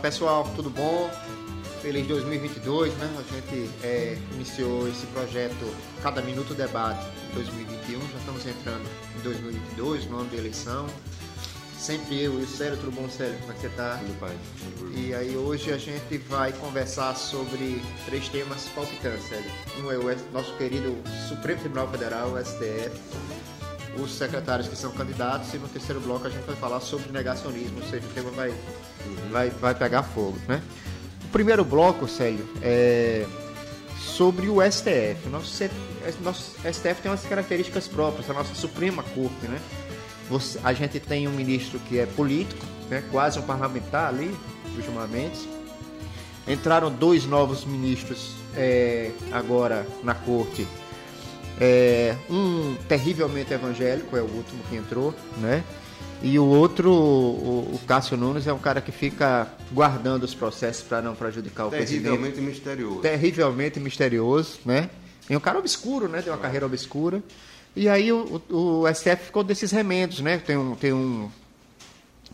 pessoal, 0.00 0.50
tudo 0.56 0.70
bom? 0.70 1.10
Feliz 1.82 2.06
2022, 2.06 2.92
né? 2.94 3.10
A 3.18 3.34
gente 3.34 3.70
é, 3.82 4.18
iniciou 4.32 4.88
esse 4.88 5.06
projeto 5.08 5.74
Cada 6.02 6.22
Minuto 6.22 6.54
Debate 6.54 7.06
em 7.30 7.34
2021, 7.34 8.00
já 8.00 8.18
estamos 8.18 8.46
entrando 8.46 8.86
em 9.18 9.20
2022, 9.22 10.06
no 10.06 10.20
ano 10.20 10.30
de 10.30 10.36
eleição. 10.36 10.86
Sempre 11.78 12.22
eu 12.22 12.38
e 12.40 12.44
o 12.44 12.46
Célio, 12.46 12.78
tudo 12.78 12.92
bom, 12.92 13.08
Célio? 13.08 13.38
Como 13.40 13.52
é 13.52 13.54
que 13.54 13.60
você 13.62 13.66
está? 13.68 13.96
Tudo 13.96 14.20
pai. 14.20 14.36
E 14.94 15.14
aí 15.14 15.36
hoje 15.36 15.72
a 15.72 15.78
gente 15.78 16.18
vai 16.28 16.52
conversar 16.52 17.14
sobre 17.14 17.82
três 18.06 18.28
temas 18.28 18.68
palpitantes, 18.74 19.28
Célio. 19.28 19.50
Um 19.82 19.90
é 19.90 19.96
o 19.96 20.32
nosso 20.32 20.54
querido 20.56 20.96
Supremo 21.28 21.60
Tribunal 21.60 21.88
Federal, 21.88 22.32
o 22.32 22.38
STF, 22.38 22.90
os 23.98 24.12
secretários 24.12 24.68
que 24.68 24.76
são 24.76 24.90
candidatos 24.92 25.52
e 25.54 25.58
no 25.58 25.68
terceiro 25.68 26.00
bloco 26.00 26.26
a 26.26 26.30
gente 26.30 26.44
vai 26.44 26.56
falar 26.56 26.80
sobre 26.80 27.10
negacionismo, 27.10 27.80
ou 27.80 27.88
seja, 27.88 28.06
o 28.06 28.10
tema 28.10 28.30
vai, 28.30 28.50
uhum. 28.50 29.30
vai, 29.30 29.50
vai 29.50 29.74
pegar 29.74 30.02
fogo, 30.02 30.38
né? 30.46 30.62
O 31.24 31.28
primeiro 31.28 31.64
bloco, 31.64 32.08
Célio, 32.08 32.48
é 32.62 33.26
sobre 34.00 34.48
o 34.48 34.58
STF. 34.60 35.28
Nosso, 35.30 35.64
nosso 36.22 36.56
STF 36.60 37.02
tem 37.02 37.10
umas 37.10 37.24
características 37.24 37.86
próprias, 37.86 38.28
a 38.28 38.32
nossa 38.32 38.54
Suprema 38.54 39.02
Corte, 39.02 39.46
né? 39.46 39.60
Você, 40.28 40.60
a 40.62 40.72
gente 40.72 41.00
tem 41.00 41.26
um 41.26 41.32
ministro 41.32 41.78
que 41.80 41.98
é 41.98 42.06
político, 42.06 42.64
né? 42.88 43.02
quase 43.10 43.38
um 43.38 43.42
parlamentar 43.42 44.08
ali, 44.08 44.34
ultimamente. 44.76 45.48
Entraram 46.46 46.90
dois 46.90 47.26
novos 47.26 47.64
ministros 47.64 48.34
é, 48.56 49.10
agora 49.32 49.86
na 50.02 50.14
corte 50.14 50.66
é, 51.60 52.16
um 52.30 52.74
terrivelmente 52.88 53.52
evangélico, 53.52 54.16
é 54.16 54.22
o 54.22 54.24
último 54.24 54.62
que 54.68 54.76
entrou, 54.76 55.14
né? 55.36 55.62
E 56.22 56.38
o 56.38 56.44
outro, 56.44 56.90
o, 56.90 57.74
o 57.74 57.80
Cássio 57.86 58.16
Nunes, 58.16 58.46
é 58.46 58.52
um 58.52 58.58
cara 58.58 58.80
que 58.80 58.92
fica 58.92 59.46
guardando 59.72 60.24
os 60.24 60.34
processos 60.34 60.82
para 60.82 61.00
não 61.00 61.14
prejudicar 61.14 61.66
o 61.66 61.70
Terrivelmente 61.70 62.34
presidente. 62.34 62.40
misterioso. 62.40 63.00
Terrivelmente 63.00 63.80
misterioso, 63.80 64.58
né? 64.64 64.90
É 65.28 65.36
um 65.36 65.40
cara 65.40 65.58
obscuro, 65.58 66.08
né? 66.08 66.20
Tem 66.20 66.32
uma 66.32 66.38
carreira 66.38 66.66
obscura. 66.66 67.22
E 67.74 67.88
aí 67.88 68.12
o, 68.12 68.42
o, 68.50 68.82
o, 68.82 68.94
STF 68.94 69.26
ficou 69.26 69.44
desses 69.44 69.70
remendos, 69.70 70.20
né? 70.20 70.38
Tem 70.38 70.56
um, 70.56 70.74
tem 70.74 70.92
um, 70.92 71.30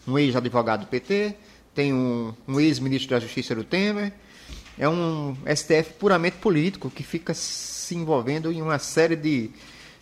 um 0.06 0.18
ex-advogado 0.18 0.80
do 0.80 0.86
PT, 0.86 1.34
tem 1.74 1.92
um, 1.92 2.32
um 2.48 2.58
ex-ministro 2.58 3.10
da 3.10 3.20
Justiça 3.20 3.54
do 3.54 3.62
Temer. 3.62 4.12
É 4.78 4.88
um 4.88 5.36
STF 5.54 5.94
puramente 5.98 6.38
político 6.38 6.90
que 6.90 7.02
fica 7.02 7.34
se 7.86 7.94
envolvendo 7.94 8.50
em 8.50 8.60
uma 8.60 8.80
série 8.80 9.14
de, 9.14 9.48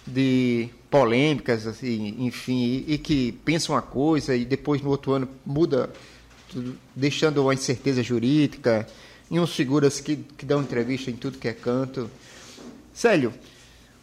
de 0.07 0.71
polêmicas, 0.91 1.67
assim, 1.67 2.17
enfim, 2.19 2.63
e, 2.65 2.95
e 2.95 2.99
que 2.99 3.33
pensa 3.45 3.73
uma 3.73 3.83
coisa 3.83 4.35
e 4.35 4.45
depois 4.47 4.81
no 4.81 4.89
outro 4.89 5.13
ano 5.13 5.29
muda, 5.45 5.91
deixando 6.97 7.43
uma 7.43 7.53
incerteza 7.53 8.03
jurídica, 8.03 8.87
e 9.31 9.39
uns 9.39 9.55
figuras 9.55 10.01
que, 10.01 10.17
que 10.17 10.47
dão 10.47 10.62
entrevista 10.62 11.11
em 11.11 11.15
tudo 11.15 11.37
que 11.37 11.47
é 11.47 11.53
canto. 11.53 12.11
Célio, 12.95 13.35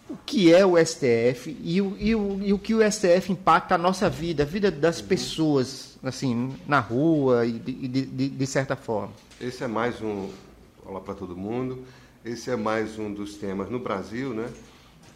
o 0.07 0.15
que 0.25 0.53
é 0.53 0.63
o 0.63 0.77
STF 0.77 1.57
e 1.63 1.81
o, 1.81 1.95
e 1.97 2.13
o, 2.13 2.39
e 2.43 2.53
o 2.53 2.59
que 2.59 2.75
o 2.75 2.91
STF 2.91 3.31
impacta 3.31 3.75
a 3.75 3.77
nossa 3.79 4.07
vida, 4.09 4.43
a 4.43 4.45
vida 4.45 4.69
das 4.69 5.01
pessoas, 5.01 5.97
assim, 6.03 6.53
na 6.67 6.79
rua 6.79 7.47
e 7.47 7.53
de, 7.53 7.87
de, 7.87 8.29
de 8.29 8.47
certa 8.47 8.75
forma? 8.75 9.13
Esse 9.39 9.63
é 9.63 9.67
mais 9.67 9.99
um. 10.01 10.29
Olá 10.85 10.99
para 10.99 11.15
todo 11.15 11.35
mundo. 11.35 11.83
Esse 12.23 12.51
é 12.51 12.55
mais 12.55 12.99
um 12.99 13.11
dos 13.11 13.33
temas 13.33 13.67
no 13.71 13.79
Brasil, 13.79 14.31
né? 14.31 14.47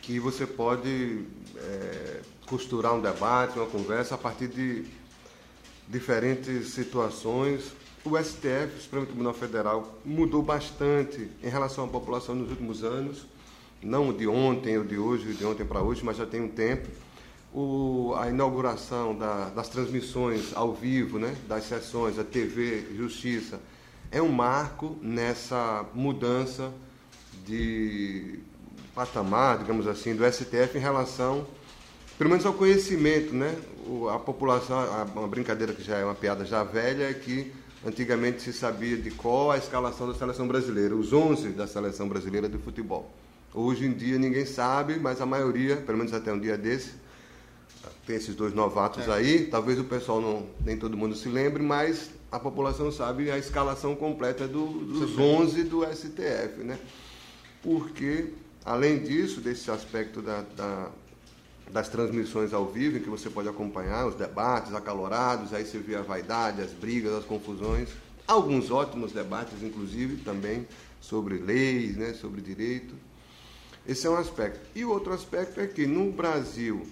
Que 0.01 0.19
você 0.19 0.47
pode 0.47 1.23
é, 1.55 2.21
costurar 2.47 2.95
um 2.95 2.99
debate, 2.99 3.59
uma 3.59 3.67
conversa 3.67 4.15
a 4.15 4.17
partir 4.17 4.47
de 4.47 4.85
diferentes 5.87 6.69
situações. 6.69 7.73
O 8.03 8.17
STF, 8.17 8.75
o 8.75 8.81
Supremo 8.81 9.05
Tribunal 9.05 9.35
Federal, 9.35 9.99
mudou 10.03 10.41
bastante 10.41 11.29
em 11.43 11.47
relação 11.47 11.85
à 11.85 11.87
população 11.87 12.33
nos 12.33 12.49
últimos 12.49 12.83
anos, 12.83 13.27
não 13.83 14.11
de 14.11 14.27
ontem 14.27 14.75
ou 14.75 14.83
de 14.83 14.97
hoje, 14.97 15.31
de 15.35 15.45
ontem 15.45 15.63
para 15.63 15.83
hoje, 15.83 16.03
mas 16.03 16.17
já 16.17 16.25
tem 16.25 16.41
um 16.41 16.49
tempo. 16.49 16.89
O, 17.53 18.15
a 18.17 18.29
inauguração 18.29 19.15
da, 19.15 19.49
das 19.49 19.69
transmissões 19.69 20.55
ao 20.55 20.73
vivo, 20.73 21.19
né, 21.19 21.37
das 21.47 21.65
sessões, 21.65 22.17
a 22.17 22.23
TV 22.23 22.95
Justiça, 22.97 23.59
é 24.11 24.19
um 24.19 24.31
marco 24.31 24.97
nessa 25.03 25.85
mudança 25.93 26.73
de 27.45 28.39
patamar, 28.93 29.59
digamos 29.59 29.87
assim, 29.87 30.15
do 30.15 30.23
STF 30.25 30.77
em 30.77 30.81
relação, 30.81 31.45
pelo 32.17 32.29
menos 32.29 32.45
ao 32.45 32.53
conhecimento, 32.53 33.33
né? 33.33 33.55
O, 33.85 34.09
a 34.09 34.19
população, 34.19 34.77
a, 34.79 35.03
uma 35.03 35.27
brincadeira 35.27 35.73
que 35.73 35.83
já 35.83 35.97
é 35.97 36.05
uma 36.05 36.15
piada 36.15 36.45
já 36.45 36.63
velha, 36.63 37.09
é 37.09 37.13
que 37.13 37.51
antigamente 37.85 38.41
se 38.41 38.51
sabia 38.51 38.97
de 38.97 39.11
qual 39.11 39.51
a 39.51 39.57
escalação 39.57 40.07
da 40.07 40.15
seleção 40.15 40.47
brasileira, 40.47 40.95
os 40.95 41.13
11 41.13 41.49
da 41.49 41.67
seleção 41.67 42.09
brasileira 42.09 42.49
de 42.49 42.57
futebol. 42.57 43.13
Hoje 43.53 43.85
em 43.85 43.93
dia 43.93 44.17
ninguém 44.17 44.45
sabe, 44.45 44.99
mas 44.99 45.21
a 45.21 45.25
maioria, 45.25 45.77
pelo 45.77 45.97
menos 45.97 46.13
até 46.13 46.33
um 46.33 46.39
dia 46.39 46.57
desse, 46.57 46.93
tem 48.05 48.15
esses 48.15 48.35
dois 48.35 48.53
novatos 48.53 49.07
é. 49.07 49.11
aí, 49.11 49.47
talvez 49.47 49.79
o 49.79 49.83
pessoal 49.83 50.19
não, 50.19 50.47
nem 50.63 50.77
todo 50.77 50.97
mundo 50.97 51.15
se 51.15 51.29
lembre, 51.29 51.61
mas 51.61 52.09
a 52.31 52.39
população 52.39 52.91
sabe 52.91 53.29
a 53.29 53.37
escalação 53.37 53.95
completa 53.95 54.47
do, 54.47 54.65
dos 54.65 55.17
11 55.17 55.63
do 55.63 55.85
STF, 55.85 56.63
né? 56.63 56.77
Porque, 57.65 58.27
além 58.63 58.99
disso, 58.99 59.41
desse 59.41 59.71
aspecto 59.71 60.21
da, 60.21 60.43
da, 60.55 60.91
das 61.71 61.89
transmissões 61.89 62.53
ao 62.53 62.67
vivo, 62.67 62.97
em 62.97 63.01
que 63.01 63.09
você 63.09 63.27
pode 63.27 63.49
acompanhar 63.49 64.05
os 64.05 64.13
debates 64.13 64.71
acalorados, 64.75 65.51
aí 65.51 65.65
você 65.65 65.79
vê 65.79 65.95
a 65.95 66.03
vaidade, 66.03 66.61
as 66.61 66.71
brigas, 66.71 67.11
as 67.11 67.25
confusões, 67.25 67.89
alguns 68.27 68.69
ótimos 68.69 69.11
debates, 69.11 69.63
inclusive, 69.63 70.17
também 70.17 70.67
sobre 71.01 71.39
leis, 71.39 71.97
né, 71.97 72.13
sobre 72.13 72.39
direito. 72.39 72.93
Esse 73.87 74.05
é 74.05 74.09
um 74.11 74.15
aspecto. 74.15 74.59
E 74.75 74.85
o 74.85 74.91
outro 74.91 75.11
aspecto 75.11 75.59
é 75.59 75.65
que 75.65 75.87
no 75.87 76.11
Brasil, 76.11 76.85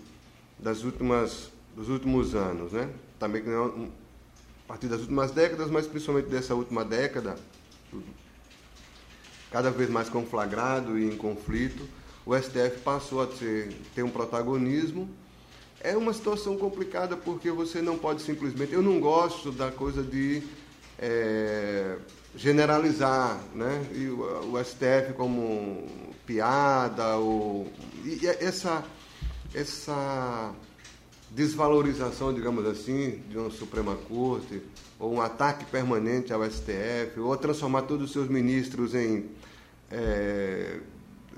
das 0.57 0.83
últimas, 0.83 1.51
dos 1.75 1.87
últimos 1.87 2.33
anos, 2.33 2.71
né, 2.71 2.89
também 3.19 3.43
a 3.45 4.67
partir 4.67 4.87
das 4.87 5.01
últimas 5.01 5.29
décadas, 5.29 5.69
mas 5.69 5.85
principalmente 5.85 6.29
dessa 6.29 6.55
última 6.55 6.83
década, 6.83 7.35
cada 9.53 9.69
vez 9.69 9.87
mais 9.87 10.09
conflagrado 10.09 10.97
e 10.97 11.05
em 11.05 11.15
conflito, 11.15 11.87
o 12.25 12.35
STF 12.35 12.79
passou 12.83 13.21
a 13.21 13.27
ter, 13.27 13.71
ter 13.93 14.01
um 14.01 14.09
protagonismo. 14.09 15.07
É 15.79 15.95
uma 15.95 16.11
situação 16.11 16.57
complicada 16.57 17.15
porque 17.15 17.51
você 17.51 17.79
não 17.79 17.95
pode 17.95 18.23
simplesmente. 18.23 18.73
Eu 18.73 18.81
não 18.81 18.99
gosto 18.99 19.51
da 19.51 19.69
coisa 19.69 20.01
de 20.01 20.41
é, 20.97 21.97
generalizar 22.35 23.39
né? 23.53 23.85
E 23.93 24.07
o, 24.07 24.53
o, 24.53 24.63
STF 24.63 25.13
como 25.15 25.87
piada, 26.25 27.17
ou, 27.17 27.71
e 28.03 28.25
essa, 28.25 28.83
essa 29.53 30.51
desvalorização, 31.29 32.33
digamos 32.33 32.65
assim, 32.65 33.21
de 33.29 33.37
uma 33.37 33.51
Suprema 33.51 33.95
Corte, 34.07 34.63
ou 34.99 35.13
um 35.13 35.21
ataque 35.21 35.65
permanente 35.65 36.33
ao 36.33 36.43
STF, 36.49 37.19
ou 37.19 37.37
transformar 37.37 37.83
todos 37.83 38.05
os 38.05 38.11
seus 38.11 38.27
ministros 38.27 38.95
em 38.95 39.29
é, 39.93 40.79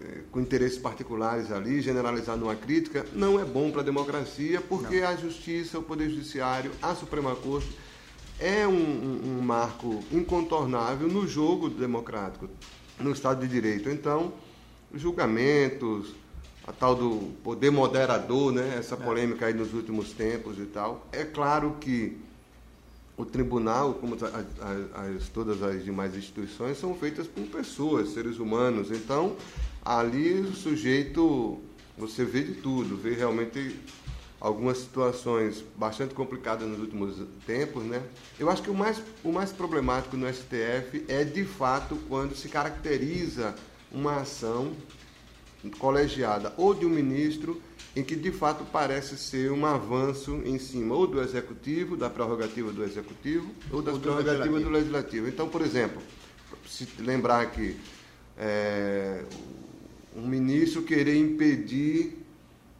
é, 0.01 0.19
com 0.31 0.39
interesses 0.39 0.77
particulares 0.77 1.51
ali, 1.51 1.81
generalizar 1.81 2.37
numa 2.37 2.55
crítica, 2.55 3.05
não 3.13 3.39
é 3.39 3.43
bom 3.43 3.69
para 3.69 3.81
a 3.81 3.83
democracia, 3.83 4.61
porque 4.61 5.01
não. 5.01 5.09
a 5.09 5.15
justiça, 5.15 5.77
o 5.77 5.83
Poder 5.83 6.09
Judiciário, 6.09 6.71
a 6.81 6.95
Suprema 6.95 7.35
Corte 7.35 7.77
é 8.39 8.65
um, 8.67 8.71
um, 8.71 9.37
um 9.37 9.41
marco 9.41 10.03
incontornável 10.11 11.07
no 11.07 11.27
jogo 11.27 11.69
democrático, 11.69 12.49
no 12.99 13.11
Estado 13.11 13.41
de 13.41 13.47
Direito. 13.47 13.89
Então, 13.89 14.33
julgamentos, 14.93 16.13
a 16.65 16.71
tal 16.71 16.95
do 16.95 17.33
poder 17.43 17.69
moderador, 17.69 18.51
né? 18.51 18.75
essa 18.79 18.95
é. 18.95 18.97
polêmica 18.97 19.45
aí 19.45 19.53
nos 19.53 19.73
últimos 19.73 20.11
tempos 20.11 20.57
e 20.57 20.65
tal. 20.65 21.05
É 21.11 21.23
claro 21.23 21.77
que 21.79 22.17
o 23.17 23.25
tribunal, 23.25 23.93
como 23.93 24.15
as, 24.15 25.29
todas 25.29 25.63
as 25.63 25.83
demais 25.83 26.15
instituições, 26.15 26.77
são 26.77 26.93
feitas 26.95 27.27
por 27.27 27.43
pessoas, 27.47 28.09
seres 28.09 28.39
humanos. 28.39 28.91
Então, 28.91 29.35
ali 29.83 30.41
o 30.41 30.53
sujeito, 30.53 31.59
você 31.97 32.25
vê 32.25 32.43
de 32.43 32.55
tudo, 32.55 32.97
vê 32.97 33.13
realmente 33.13 33.79
algumas 34.39 34.79
situações 34.79 35.63
bastante 35.77 36.13
complicadas 36.13 36.67
nos 36.67 36.79
últimos 36.79 37.15
tempos, 37.45 37.83
né? 37.83 38.03
Eu 38.37 38.49
acho 38.49 38.61
que 38.61 38.69
o 38.69 38.75
mais, 38.75 39.01
o 39.23 39.31
mais 39.31 39.51
problemático 39.51 40.17
no 40.17 40.31
STF 40.31 41.05
é, 41.07 41.23
de 41.23 41.45
fato, 41.45 41.97
quando 42.09 42.35
se 42.35 42.49
caracteriza 42.49 43.55
uma 43.91 44.17
ação 44.17 44.73
colegiada 45.79 46.53
ou 46.57 46.73
de 46.73 46.85
um 46.85 46.89
ministro 46.89 47.61
em 47.95 48.03
que 48.03 48.15
de 48.15 48.31
fato 48.31 48.65
parece 48.65 49.17
ser 49.17 49.51
um 49.51 49.65
avanço 49.65 50.41
em 50.43 50.59
cima 50.59 50.93
ou 50.93 51.07
do 51.07 51.21
executivo, 51.21 51.95
da 51.95 52.09
prerrogativa 52.09 52.71
do 52.71 52.83
executivo, 52.83 53.49
ou 53.71 53.81
das 53.81 53.97
prerrogativas 53.97 54.63
do 54.63 54.69
legislativo. 54.69 55.27
Então, 55.29 55.47
por 55.47 55.61
exemplo, 55.61 56.01
se 56.67 56.87
lembrar 56.99 57.51
que 57.51 57.77
é, 58.37 59.23
um 60.15 60.27
ministro 60.27 60.81
querer 60.81 61.15
impedir 61.15 62.17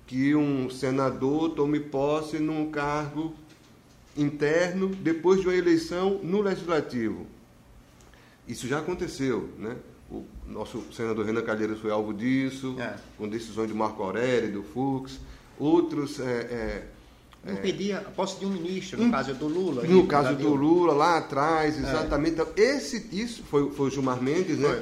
que 0.06 0.36
um 0.36 0.70
senador 0.70 1.52
tome 1.52 1.80
posse 1.80 2.38
num 2.38 2.70
cargo 2.70 3.34
interno 4.18 4.90
depois 4.90 5.42
de 5.42 5.48
uma 5.48 5.56
eleição 5.56 6.20
no 6.22 6.42
legislativo. 6.42 7.26
Isso 8.48 8.68
já 8.68 8.80
aconteceu, 8.80 9.50
né? 9.58 9.76
O 10.10 10.24
nosso 10.48 10.84
senador 10.94 11.26
Renan 11.26 11.42
Calheiros 11.42 11.80
foi 11.80 11.92
alvo 11.92 12.14
disso, 12.14 12.76
é. 12.80 12.96
com 13.18 13.28
decisões 13.28 13.68
de 13.68 13.74
Marco 13.74 14.04
Aurélio, 14.04 14.52
do 14.52 14.64
Fux. 14.64 15.20
Outros. 15.58 16.20
É, 16.20 16.84
é, 17.44 17.52
Impedia 17.52 18.00
a 18.00 18.02
posse 18.02 18.40
de 18.40 18.46
um 18.46 18.50
ministro, 18.50 19.02
no 19.04 19.12
caso 19.12 19.34
do 19.36 19.48
Lula. 19.48 19.84
No 19.84 20.02
aí, 20.02 20.08
caso 20.08 20.36
do 20.36 20.54
Lula, 20.54 20.94
lá 20.94 21.18
atrás, 21.18 21.78
é. 21.78 21.80
exatamente. 21.80 22.32
Então, 22.32 22.48
esse, 22.56 23.08
isso 23.12 23.44
foi, 23.44 23.70
foi 23.72 23.88
o 23.88 23.92
Gilmar 23.92 24.22
Mendes, 24.22 24.58
né? 24.58 24.82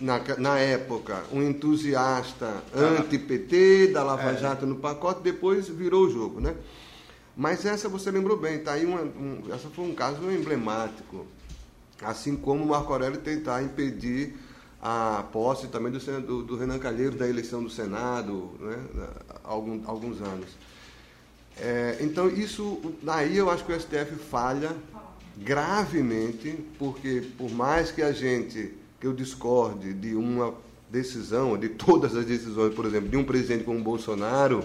Na, 0.00 0.20
na, 0.38 0.58
época, 0.58 1.24
um 1.32 1.42
entusiasta 1.42 2.62
anti-PT, 2.74 3.88
da 3.88 4.02
Lava 4.02 4.30
é. 4.30 4.36
Jato 4.36 4.66
no 4.66 4.76
pacote, 4.76 5.20
depois 5.22 5.68
virou 5.68 6.06
o 6.06 6.10
jogo, 6.10 6.40
né? 6.40 6.54
Mas 7.36 7.66
essa 7.66 7.88
você 7.88 8.10
lembrou 8.10 8.38
bem, 8.38 8.60
tá 8.60 8.72
aí 8.72 8.86
uma, 8.86 9.02
um, 9.02 9.42
essa 9.52 9.68
foi 9.68 9.84
um 9.84 9.94
caso 9.94 10.30
emblemático. 10.30 11.26
Assim 12.02 12.34
como 12.34 12.64
o 12.64 12.68
Marco 12.68 12.92
Aurélio 12.92 13.20
tentar 13.20 13.62
impedir 13.62 14.34
a 14.80 15.24
posse 15.32 15.68
também 15.68 15.90
do, 15.90 15.98
do, 16.20 16.42
do 16.42 16.56
Renan 16.56 16.78
Calheiros 16.78 17.18
da 17.18 17.28
eleição 17.28 17.62
do 17.62 17.70
Senado, 17.70 18.50
né, 18.60 18.78
há 19.44 19.48
algum, 19.48 19.80
alguns 19.86 20.20
anos. 20.20 20.48
É, 21.58 21.96
então, 22.00 22.28
isso, 22.28 22.80
daí 23.02 23.36
eu 23.36 23.50
acho 23.50 23.64
que 23.64 23.72
o 23.72 23.80
STF 23.80 24.16
falha 24.30 24.76
gravemente, 25.36 26.58
porque 26.78 27.22
por 27.36 27.50
mais 27.50 27.90
que 27.90 28.02
a 28.02 28.12
gente, 28.12 28.74
que 29.00 29.06
eu 29.06 29.12
discorde 29.12 29.92
de 29.94 30.14
uma 30.14 30.54
decisão, 30.90 31.56
de 31.58 31.68
todas 31.70 32.14
as 32.14 32.26
decisões, 32.26 32.74
por 32.74 32.84
exemplo, 32.84 33.08
de 33.08 33.16
um 33.16 33.24
presidente 33.24 33.64
como 33.64 33.82
Bolsonaro, 33.82 34.62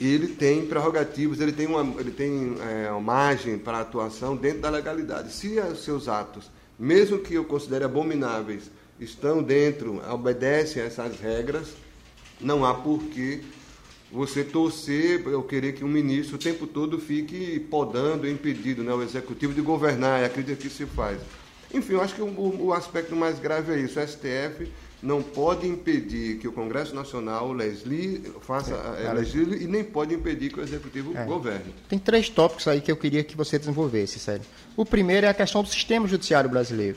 ele 0.00 0.28
tem 0.28 0.64
prerrogativas, 0.66 1.40
ele 1.40 1.52
tem 1.52 1.66
uma, 1.66 2.00
ele 2.00 2.12
tem, 2.12 2.56
é, 2.60 2.90
uma 2.90 3.00
margem 3.00 3.58
para 3.58 3.80
atuação 3.80 4.36
dentro 4.36 4.60
da 4.60 4.70
legalidade. 4.70 5.32
Se 5.32 5.58
os 5.58 5.82
seus 5.82 6.06
atos 6.06 6.48
mesmo 6.78 7.18
que 7.18 7.34
eu 7.34 7.44
considere 7.44 7.84
abomináveis, 7.84 8.70
estão 9.00 9.42
dentro, 9.42 10.00
obedecem 10.12 10.82
a 10.82 10.86
essas 10.86 11.18
regras, 11.20 11.68
não 12.40 12.64
há 12.64 12.74
por 12.74 13.02
que 13.04 13.42
você 14.10 14.42
torcer, 14.42 15.26
eu 15.26 15.42
querer 15.42 15.74
que 15.74 15.84
um 15.84 15.88
ministro 15.88 16.36
o 16.36 16.38
tempo 16.38 16.66
todo 16.66 16.98
fique 16.98 17.60
podando, 17.60 18.28
impedido, 18.28 18.82
né, 18.82 18.92
o 18.92 19.02
executivo 19.02 19.52
de 19.52 19.60
governar, 19.60 20.22
é 20.22 20.26
a 20.26 20.30
crítica 20.30 20.56
que 20.56 20.70
se 20.70 20.86
faz. 20.86 21.20
Enfim, 21.72 21.94
eu 21.94 22.00
acho 22.00 22.14
que 22.14 22.22
o, 22.22 22.64
o 22.64 22.72
aspecto 22.72 23.14
mais 23.14 23.38
grave 23.38 23.72
é 23.72 23.78
isso. 23.78 24.00
O 24.00 24.06
STF 24.06 24.70
não 25.02 25.22
pode 25.22 25.66
impedir 25.66 26.38
que 26.38 26.48
o 26.48 26.52
Congresso 26.52 26.94
Nacional 26.94 27.52
leslie, 27.52 28.22
faça 28.40 28.74
é, 28.98 29.06
é, 29.06 29.12
legisle, 29.12 29.62
e 29.62 29.66
nem 29.66 29.84
pode 29.84 30.14
impedir 30.14 30.52
que 30.52 30.58
o 30.58 30.62
Executivo 30.62 31.16
é. 31.16 31.24
governe. 31.24 31.74
Tem 31.88 31.98
três 31.98 32.28
tópicos 32.28 32.66
aí 32.66 32.80
que 32.80 32.90
eu 32.90 32.96
queria 32.96 33.22
que 33.22 33.36
você 33.36 33.58
desenvolvesse, 33.58 34.18
sério. 34.18 34.44
O 34.76 34.84
primeiro 34.84 35.26
é 35.26 35.28
a 35.28 35.34
questão 35.34 35.62
do 35.62 35.68
sistema 35.68 36.06
judiciário 36.08 36.50
brasileiro. 36.50 36.96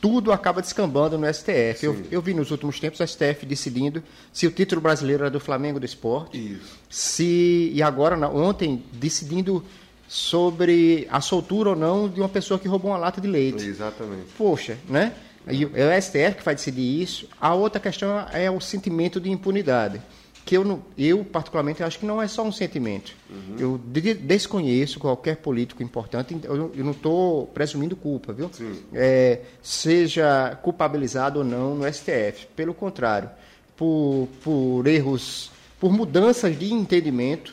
Tudo 0.00 0.32
acaba 0.32 0.62
descambando 0.62 1.18
no 1.18 1.32
STF. 1.32 1.84
Eu, 1.84 2.02
eu, 2.10 2.22
vi 2.22 2.32
nos 2.32 2.50
últimos 2.50 2.80
tempos 2.80 3.00
o 3.00 3.06
STF 3.06 3.44
decidindo 3.44 4.02
se 4.32 4.46
o 4.46 4.50
título 4.50 4.80
brasileiro 4.80 5.24
era 5.24 5.30
do 5.30 5.38
Flamengo 5.38 5.78
do 5.78 5.84
Esporte. 5.84 6.38
Isso. 6.54 6.78
Se, 6.88 7.70
e 7.74 7.82
agora, 7.82 8.16
ontem, 8.28 8.82
decidindo 8.92 9.62
sobre 10.08 11.06
a 11.10 11.20
soltura 11.20 11.70
ou 11.70 11.76
não 11.76 12.08
de 12.08 12.18
uma 12.18 12.28
pessoa 12.28 12.58
que 12.58 12.66
roubou 12.66 12.90
uma 12.90 12.96
lata 12.96 13.20
de 13.20 13.28
leite. 13.28 13.64
Exatamente. 13.64 14.26
Poxa, 14.38 14.78
né? 14.88 15.12
É 15.46 15.98
o 15.98 16.02
STF 16.02 16.36
que 16.38 16.44
vai 16.44 16.54
decidir 16.54 17.02
isso. 17.02 17.28
A 17.40 17.54
outra 17.54 17.80
questão 17.80 18.26
é 18.32 18.50
o 18.50 18.60
sentimento 18.60 19.20
de 19.20 19.30
impunidade, 19.30 20.00
que 20.44 20.56
eu, 20.56 20.82
eu 20.98 21.24
particularmente, 21.24 21.82
acho 21.82 21.98
que 21.98 22.06
não 22.06 22.20
é 22.20 22.28
só 22.28 22.42
um 22.42 22.52
sentimento. 22.52 23.12
Uhum. 23.28 23.56
Eu 23.58 23.80
de, 23.84 24.14
desconheço 24.14 24.98
qualquer 24.98 25.36
político 25.36 25.82
importante, 25.82 26.38
eu, 26.42 26.72
eu 26.74 26.84
não 26.84 26.92
estou 26.92 27.46
presumindo 27.48 27.96
culpa, 27.96 28.32
viu? 28.32 28.50
É, 28.92 29.40
seja 29.62 30.58
culpabilizado 30.62 31.38
ou 31.38 31.44
não 31.44 31.74
no 31.74 31.92
STF. 31.92 32.46
Pelo 32.54 32.74
contrário, 32.74 33.30
por, 33.76 34.28
por 34.42 34.86
erros, 34.86 35.50
por 35.78 35.92
mudanças 35.92 36.58
de 36.58 36.72
entendimento, 36.72 37.52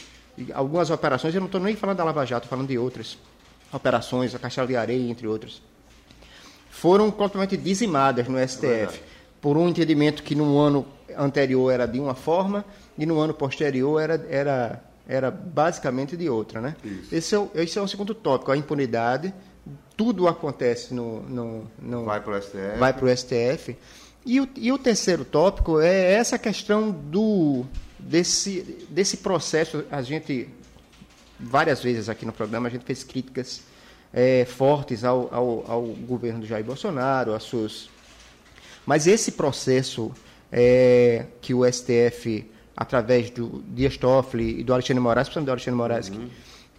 algumas 0.53 0.89
operações, 0.89 1.33
eu 1.33 1.39
não 1.39 1.47
estou 1.47 1.61
nem 1.61 1.75
falando 1.75 1.97
da 1.97 2.03
Lava 2.03 2.25
Jato, 2.25 2.45
estou 2.45 2.57
falando 2.57 2.69
de 2.69 2.77
outras 2.77 3.17
operações, 3.71 4.35
a 4.35 4.39
Caixa 4.39 4.65
de 4.65 4.75
Areia, 4.75 5.09
entre 5.09 5.27
outras 5.27 5.61
foram 6.79 7.09
completamente 7.09 7.57
dizimadas 7.57 8.27
no 8.27 8.37
STF, 8.37 8.67
é 8.67 8.89
por 9.41 9.57
um 9.57 9.67
entendimento 9.67 10.21
que 10.21 10.35
no 10.35 10.59
ano 10.59 10.85
anterior 11.17 11.71
era 11.71 11.87
de 11.87 11.99
uma 11.99 12.13
forma 12.13 12.63
e 12.97 13.05
no 13.05 13.19
ano 13.19 13.33
posterior 13.33 13.99
era, 13.99 14.23
era, 14.29 14.83
era 15.07 15.31
basicamente 15.31 16.15
de 16.15 16.29
outra. 16.29 16.61
Né? 16.61 16.75
Esse, 17.11 17.33
é 17.33 17.39
o, 17.39 17.49
esse 17.55 17.79
é 17.79 17.81
o 17.81 17.87
segundo 17.87 18.13
tópico, 18.13 18.51
a 18.51 18.57
impunidade. 18.57 19.33
Tudo 19.95 20.27
acontece 20.27 20.93
no. 20.93 21.21
no, 21.23 21.71
no 21.81 22.05
vai 22.05 22.21
para 22.21 22.37
o 22.37 22.41
STF. 22.41 22.77
Vai 22.77 22.93
para 22.93 23.05
o 23.05 23.17
STF. 23.17 23.75
E 24.23 24.39
o, 24.39 24.47
e 24.55 24.71
o 24.71 24.77
terceiro 24.77 25.25
tópico 25.25 25.79
é 25.79 26.13
essa 26.13 26.37
questão 26.37 26.91
do, 26.91 27.65
desse, 27.97 28.85
desse 28.89 29.17
processo. 29.17 29.83
A 29.89 30.03
gente, 30.03 30.47
várias 31.39 31.81
vezes 31.81 32.07
aqui 32.07 32.23
no 32.23 32.31
programa, 32.31 32.67
a 32.67 32.71
gente 32.71 32.85
fez 32.85 33.03
críticas 33.03 33.63
é, 34.13 34.45
fortes 34.45 35.03
ao, 35.03 35.33
ao, 35.33 35.71
ao, 35.71 35.81
governo 35.83 36.41
de 36.41 36.47
Jair 36.47 36.63
Bolsonaro, 36.63 37.33
às 37.33 37.43
suas. 37.43 37.89
Mas 38.85 39.07
esse 39.07 39.33
processo 39.33 40.11
é, 40.51 41.25
que 41.41 41.53
o 41.53 41.65
STF, 41.65 42.45
através 42.75 43.29
do 43.29 43.63
Dias 43.67 43.97
Toffoli 43.97 44.59
e 44.59 44.63
do 44.63 44.73
Alexandre 44.73 45.01
Moraes, 45.01 45.27
principalmente 45.27 45.47
do 45.47 45.51
Alexandre 45.51 45.77
Moraes, 45.77 46.09
uhum. 46.09 46.29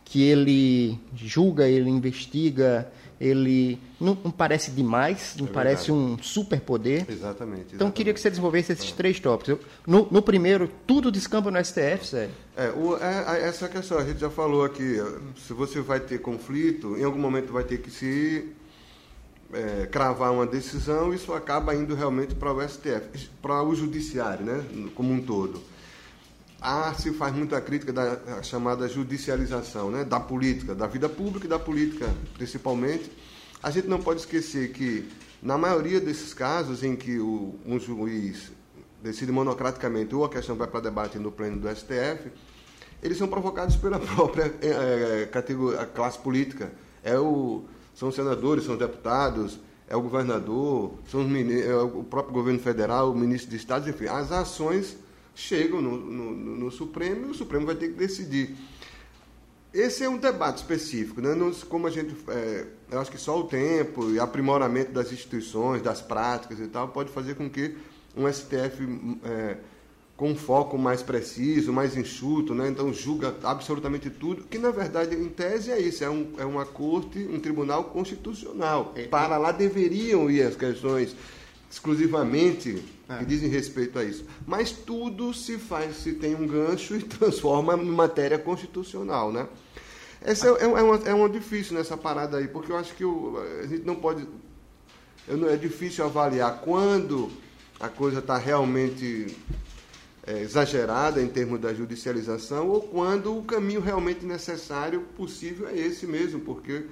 que, 0.04 0.12
que 0.12 0.22
ele 0.22 0.98
julga, 1.14 1.68
ele 1.68 1.90
investiga, 1.90 2.90
ele 3.20 3.78
não, 4.00 4.16
não 4.22 4.30
parece 4.30 4.70
demais, 4.70 5.34
não 5.38 5.46
é 5.46 5.50
parece 5.50 5.90
um 5.90 6.16
superpoder. 6.22 7.04
Exatamente, 7.08 7.12
exatamente. 7.12 7.74
Então, 7.74 7.90
queria 7.90 8.14
que 8.14 8.20
você 8.20 8.30
desenvolvesse 8.30 8.72
esses 8.72 8.92
três 8.92 9.18
tópicos. 9.18 9.66
No, 9.86 10.06
no 10.10 10.22
primeiro, 10.22 10.70
tudo 10.86 11.10
descamba 11.10 11.50
no 11.50 11.62
STF, 11.64 12.06
sério. 12.06 12.34
É, 12.56 12.70
o, 12.70 12.96
é, 12.96 13.48
essa 13.48 13.68
questão, 13.68 13.98
a 13.98 14.04
gente 14.04 14.20
já 14.20 14.30
falou 14.30 14.64
aqui, 14.64 14.96
se 15.46 15.52
você 15.52 15.80
vai 15.80 16.00
ter 16.00 16.20
conflito, 16.20 16.96
em 16.96 17.04
algum 17.04 17.18
momento 17.18 17.52
vai 17.52 17.64
ter 17.64 17.78
que 17.78 17.90
se 17.90 18.52
é, 19.52 19.86
cravar 19.86 20.32
uma 20.32 20.46
decisão, 20.46 21.12
isso 21.12 21.32
acaba 21.32 21.74
indo 21.74 21.94
realmente 21.94 22.34
para 22.34 22.52
o 22.52 22.68
STF, 22.68 23.28
para 23.42 23.62
o 23.62 23.74
judiciário, 23.74 24.44
né, 24.44 24.64
como 24.94 25.12
um 25.12 25.20
todo. 25.20 25.60
Há, 26.60 26.92
se 26.94 27.12
faz 27.12 27.32
muita 27.34 27.60
crítica 27.60 27.92
da 27.92 28.42
chamada 28.42 28.88
judicialização 28.88 29.92
né, 29.92 30.04
da 30.04 30.18
política, 30.18 30.74
da 30.74 30.88
vida 30.88 31.08
pública 31.08 31.46
e 31.46 31.48
da 31.48 31.58
política, 31.58 32.12
principalmente. 32.34 33.10
A 33.62 33.70
gente 33.70 33.86
não 33.86 34.00
pode 34.00 34.20
esquecer 34.20 34.72
que, 34.72 35.08
na 35.40 35.56
maioria 35.56 36.00
desses 36.00 36.34
casos 36.34 36.82
em 36.82 36.96
que 36.96 37.20
o, 37.20 37.54
um 37.64 37.78
juiz 37.78 38.50
decide 39.00 39.30
monocraticamente 39.30 40.12
ou 40.14 40.24
a 40.24 40.28
questão 40.28 40.56
vai 40.56 40.66
para 40.66 40.80
debate 40.80 41.16
no 41.16 41.30
pleno 41.30 41.60
do 41.60 41.68
STF, 41.68 42.30
eles 43.00 43.16
são 43.16 43.28
provocados 43.28 43.76
pela 43.76 43.98
própria 44.02 44.52
é, 44.60 45.28
categoria, 45.30 45.86
classe 45.86 46.18
política. 46.18 46.72
É 47.04 47.16
o, 47.16 47.62
são 47.94 48.08
os 48.08 48.16
senadores, 48.16 48.64
são 48.64 48.74
os 48.74 48.80
deputados, 48.80 49.60
é 49.88 49.96
o 49.96 50.02
governador, 50.02 50.94
são 51.08 51.24
os, 51.24 51.32
é 51.32 51.74
o 51.76 52.02
próprio 52.02 52.34
governo 52.34 52.58
federal, 52.58 53.12
o 53.12 53.16
ministro 53.16 53.48
de 53.48 53.56
Estado, 53.56 53.88
enfim, 53.88 54.06
as 54.06 54.32
ações 54.32 54.96
chegam 55.38 55.80
no, 55.80 55.96
no, 55.96 56.32
no, 56.56 56.70
Supremo 56.70 57.28
e 57.28 57.30
o 57.30 57.34
Supremo 57.34 57.64
vai 57.64 57.76
ter 57.76 57.88
que 57.88 57.94
decidir. 57.94 58.56
Esse 59.72 60.02
é 60.02 60.08
um 60.08 60.16
debate 60.16 60.56
específico, 60.56 61.20
né? 61.20 61.32
Não, 61.34 61.52
como 61.52 61.86
a 61.86 61.90
gente, 61.90 62.14
é, 62.26 62.66
eu 62.90 63.00
acho 63.00 63.10
que 63.10 63.18
só 63.18 63.38
o 63.38 63.44
tempo 63.44 64.10
e 64.10 64.18
aprimoramento 64.18 64.90
das 64.90 65.12
instituições, 65.12 65.80
das 65.80 66.02
práticas 66.02 66.58
e 66.58 66.66
tal, 66.66 66.88
pode 66.88 67.10
fazer 67.10 67.36
com 67.36 67.48
que 67.48 67.76
um 68.16 68.30
STF 68.30 68.82
é, 69.24 69.58
com 70.16 70.32
um 70.32 70.36
foco 70.36 70.76
mais 70.76 71.00
preciso, 71.00 71.72
mais 71.72 71.96
enxuto, 71.96 72.52
né? 72.52 72.68
então 72.68 72.92
julga 72.92 73.32
absolutamente 73.44 74.10
tudo, 74.10 74.42
que 74.42 74.58
na 74.58 74.72
verdade, 74.72 75.14
em 75.14 75.28
tese, 75.28 75.70
é 75.70 75.78
isso, 75.78 76.02
é, 76.02 76.10
um, 76.10 76.32
é 76.36 76.44
uma 76.44 76.66
corte, 76.66 77.20
um 77.30 77.38
tribunal 77.38 77.84
constitucional. 77.84 78.92
É, 78.96 79.04
Para 79.06 79.38
lá 79.38 79.52
deveriam 79.52 80.28
ir 80.28 80.42
as 80.42 80.56
questões 80.56 81.14
exclusivamente 81.70 82.82
é. 83.08 83.18
que 83.18 83.24
dizem 83.24 83.48
respeito 83.48 83.98
a 83.98 84.04
isso. 84.04 84.24
Mas 84.46 84.72
tudo 84.72 85.32
se 85.34 85.58
faz, 85.58 85.96
se 85.96 86.12
tem 86.14 86.34
um 86.34 86.46
gancho 86.46 86.94
e 86.96 87.02
transforma 87.02 87.74
em 87.74 87.84
matéria 87.84 88.38
constitucional, 88.38 89.32
né? 89.32 89.46
Essa 90.20 90.48
é, 90.48 90.64
é, 90.64 90.66
uma, 90.66 90.96
é 90.96 91.14
uma 91.14 91.28
difícil 91.28 91.76
nessa 91.76 91.96
parada 91.96 92.38
aí, 92.38 92.48
porque 92.48 92.72
eu 92.72 92.76
acho 92.76 92.94
que 92.94 93.04
o, 93.04 93.38
a 93.62 93.66
gente 93.66 93.84
não 93.84 93.94
pode. 93.94 94.26
É 95.28 95.56
difícil 95.56 96.04
avaliar 96.04 96.62
quando 96.62 97.30
a 97.78 97.88
coisa 97.88 98.20
está 98.20 98.38
realmente 98.38 99.36
é, 100.26 100.40
exagerada 100.40 101.22
em 101.22 101.28
termos 101.28 101.60
da 101.60 101.72
judicialização 101.72 102.68
ou 102.68 102.80
quando 102.80 103.36
o 103.36 103.42
caminho 103.42 103.80
realmente 103.80 104.24
necessário, 104.24 105.02
possível, 105.16 105.68
é 105.68 105.76
esse 105.76 106.06
mesmo, 106.06 106.40
porque 106.40 106.84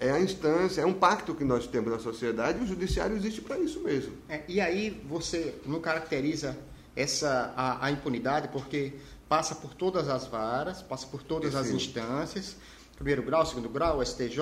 é 0.00 0.10
a 0.10 0.18
instância, 0.18 0.80
é 0.80 0.86
um 0.86 0.94
pacto 0.94 1.34
que 1.34 1.44
nós 1.44 1.66
temos 1.66 1.92
na 1.92 1.98
sociedade 1.98 2.58
e 2.58 2.62
o 2.62 2.66
judiciário 2.66 3.14
existe 3.14 3.42
para 3.42 3.58
isso 3.58 3.80
mesmo. 3.80 4.14
É, 4.30 4.42
e 4.48 4.58
aí 4.58 4.98
você 5.06 5.54
não 5.66 5.78
caracteriza 5.78 6.56
essa 6.96 7.52
a, 7.54 7.86
a, 7.86 7.90
impunidade 7.90 8.48
porque 8.48 8.94
passa 9.28 9.54
por 9.54 9.74
todas 9.74 10.08
as 10.08 10.26
varas, 10.26 10.80
passa 10.80 11.06
por 11.06 11.22
todas 11.22 11.54
as 11.54 11.68
instâncias, 11.68 12.56
primeiro 12.96 13.22
grau, 13.22 13.44
segundo 13.44 13.68
grau, 13.68 14.04
STJ, 14.04 14.38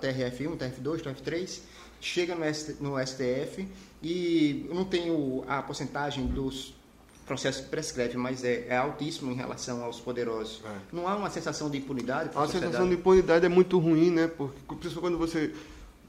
TRF1, 0.00 0.56
TRF2, 0.56 1.02
TRF3, 1.02 1.60
chega 2.00 2.34
no, 2.34 2.44
no 2.80 3.06
STF 3.06 3.68
e 4.02 4.66
eu 4.66 4.74
não 4.74 4.86
tenho 4.86 5.44
a 5.46 5.62
porcentagem 5.62 6.26
dos 6.26 6.74
processos 7.26 7.62
que 7.62 7.70
prescreve, 7.70 8.16
mas 8.16 8.44
é, 8.44 8.66
é 8.68 8.76
altíssimo 8.76 9.30
em 9.30 9.34
relação 9.34 9.82
aos 9.82 10.00
poderosos. 10.00 10.60
É. 10.64 10.76
Não 10.92 11.08
há 11.08 11.16
uma 11.16 11.30
sensação 11.30 11.70
de 11.70 11.78
impunidade? 11.78 12.30
A, 12.34 12.42
a 12.42 12.48
sensação 12.48 12.88
de 12.88 12.94
impunidade 12.94 13.44
é 13.46 13.48
muito 13.48 13.78
ruim, 13.78 14.10
né? 14.10 14.26
Porque, 14.26 14.58
principalmente 14.66 15.00
quando 15.00 15.18
você. 15.18 15.52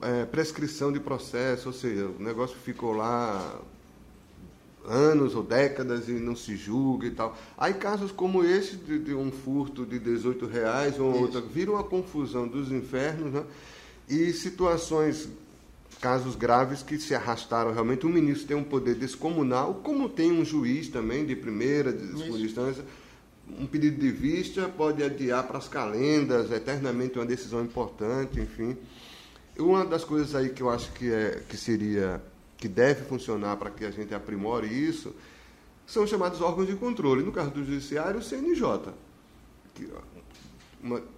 É, 0.01 0.25
prescrição 0.25 0.91
de 0.91 0.99
processo, 0.99 1.69
ou 1.69 1.73
seja, 1.73 2.07
o 2.07 2.21
negócio 2.21 2.57
ficou 2.57 2.91
lá 2.91 3.61
anos 4.85 5.33
ou 5.35 5.43
décadas 5.43 6.07
e 6.09 6.13
não 6.13 6.35
se 6.35 6.55
julga 6.55 7.07
e 7.07 7.11
tal. 7.11 7.37
Aí 7.57 7.73
casos 7.73 8.11
como 8.11 8.43
esse, 8.43 8.75
de, 8.75 8.99
de 8.99 9.15
um 9.15 9.31
furto 9.31 9.85
de 9.85 9.99
18 9.99 10.45
reais 10.45 10.99
ou 10.99 11.21
outra, 11.21 11.41
viram 11.41 11.77
a 11.77 11.83
confusão 11.83 12.47
dos 12.47 12.71
infernos, 12.71 13.31
né? 13.31 13.43
E 14.09 14.33
situações 14.33 15.29
casos 16.03 16.35
graves 16.35 16.83
que 16.83 16.99
se 16.99 17.15
arrastaram 17.15 17.71
realmente. 17.71 18.05
O 18.05 18.09
ministro 18.09 18.45
tem 18.45 18.57
um 18.57 18.63
poder 18.63 18.93
descomunal, 18.95 19.75
como 19.75 20.09
tem 20.09 20.33
um 20.33 20.43
juiz 20.43 20.89
também 20.89 21.25
de 21.25 21.33
primeira, 21.33 21.93
de 21.93 22.05
segunda 22.21 22.43
instância. 22.43 22.83
Um 23.57 23.65
pedido 23.65 24.01
de 24.01 24.11
vista 24.11 24.67
pode 24.67 25.01
adiar 25.01 25.47
para 25.47 25.57
as 25.57 25.69
calendas, 25.69 26.51
eternamente 26.51 27.17
uma 27.17 27.25
decisão 27.25 27.63
importante, 27.63 28.37
enfim. 28.37 28.75
Uma 29.57 29.85
das 29.85 30.03
coisas 30.03 30.35
aí 30.35 30.49
que 30.49 30.61
eu 30.61 30.69
acho 30.69 30.91
que, 30.91 31.09
é, 31.09 31.41
que 31.47 31.55
seria, 31.55 32.21
que 32.57 32.67
deve 32.67 33.05
funcionar 33.05 33.55
para 33.55 33.69
que 33.69 33.85
a 33.85 33.91
gente 33.91 34.13
aprimore 34.13 34.67
isso, 34.67 35.15
são 35.87 36.05
chamados 36.05 36.41
órgãos 36.41 36.67
de 36.67 36.75
controle. 36.75 37.23
No 37.23 37.31
caso 37.31 37.51
do 37.51 37.63
Judiciário, 37.63 38.19
o 38.19 38.23
CNJ. 38.23 38.93